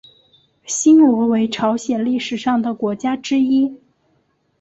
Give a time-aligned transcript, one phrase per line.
[0.65, 3.77] 新罗为朝鲜历史上的国家之一。